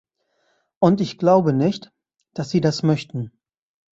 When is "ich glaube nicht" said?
0.99-1.91